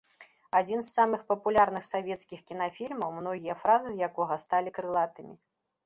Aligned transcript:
Адзін 0.59 0.79
з 0.83 0.89
самых 0.99 1.21
папулярных 1.31 1.83
савецкіх 1.91 2.39
кінафільмаў, 2.49 3.09
многія 3.21 3.61
фразы 3.63 3.89
з 3.97 4.13
якога 4.13 4.43
сталі 4.49 4.69
крылатымі. 4.81 5.33